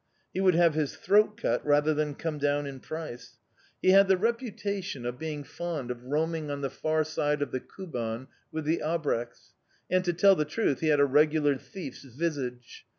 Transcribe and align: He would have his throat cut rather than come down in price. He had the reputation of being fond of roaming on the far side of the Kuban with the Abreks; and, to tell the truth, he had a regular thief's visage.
He 0.33 0.41
would 0.41 0.55
have 0.55 0.73
his 0.73 0.95
throat 0.97 1.37
cut 1.39 1.63
rather 1.63 1.93
than 1.93 2.15
come 2.15 2.39
down 2.39 2.65
in 2.65 2.79
price. 2.79 3.37
He 3.83 3.91
had 3.91 4.07
the 4.07 4.17
reputation 4.17 5.05
of 5.05 5.19
being 5.19 5.43
fond 5.43 5.91
of 5.91 6.03
roaming 6.03 6.49
on 6.49 6.61
the 6.61 6.71
far 6.71 7.03
side 7.03 7.43
of 7.43 7.51
the 7.51 7.59
Kuban 7.59 8.27
with 8.51 8.65
the 8.65 8.79
Abreks; 8.83 9.53
and, 9.91 10.03
to 10.03 10.13
tell 10.13 10.33
the 10.33 10.43
truth, 10.43 10.79
he 10.79 10.87
had 10.87 10.99
a 10.99 11.05
regular 11.05 11.55
thief's 11.55 12.01
visage. 12.03 12.83